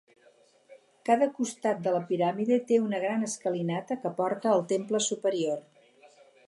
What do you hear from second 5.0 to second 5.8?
superior.